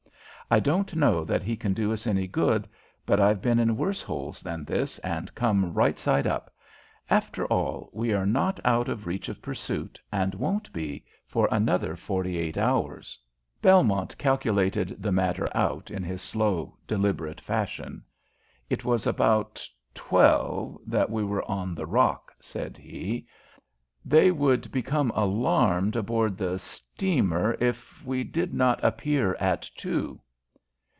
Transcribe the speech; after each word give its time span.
I 0.53 0.59
don't 0.59 0.93
know 0.97 1.23
that 1.23 1.43
he 1.43 1.55
can 1.55 1.71
do 1.73 1.93
us 1.93 2.05
any 2.05 2.27
good, 2.27 2.67
but 3.05 3.21
I've 3.21 3.41
been 3.41 3.57
in 3.57 3.77
worse 3.77 4.01
holes 4.01 4.41
than 4.41 4.65
this, 4.65 4.99
and 4.99 5.33
come 5.33 5.63
out 5.63 5.73
right 5.75 5.97
side 5.97 6.27
up. 6.27 6.53
After 7.09 7.45
all, 7.45 7.89
we 7.93 8.11
are 8.11 8.25
not 8.25 8.59
out 8.65 8.89
of 8.89 9.07
reach 9.07 9.29
of 9.29 9.41
pursuit, 9.41 9.97
and 10.11 10.35
won't 10.35 10.73
be 10.73 11.05
for 11.25 11.47
another 11.53 11.95
forty 11.95 12.37
eight 12.37 12.57
hours." 12.57 13.17
Belmont 13.61 14.17
calculated 14.17 15.01
the 15.01 15.13
matter 15.13 15.47
out 15.55 15.89
in 15.89 16.03
his 16.03 16.21
slow, 16.21 16.77
deliberate 16.85 17.39
fashion. 17.39 18.03
"It 18.69 18.83
was 18.83 19.07
about 19.07 19.65
twelve 19.93 20.81
that 20.85 21.09
we 21.09 21.23
were 21.23 21.49
on 21.49 21.75
the 21.75 21.85
rock," 21.85 22.33
said 22.41 22.75
he. 22.77 23.25
"They 24.03 24.31
would 24.31 24.69
become 24.69 25.13
alarmed 25.15 25.95
aboard 25.95 26.37
the 26.37 26.59
steamer 26.59 27.55
if 27.61 28.05
we 28.05 28.25
did 28.25 28.53
not 28.53 28.83
appear 28.83 29.33
at 29.35 29.61
two." 29.77 30.19